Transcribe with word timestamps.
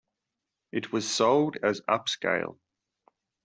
It 0.71 0.91
was 0.91 1.07
sold 1.07 1.57
as 1.61 1.81
upscale. 1.81 2.57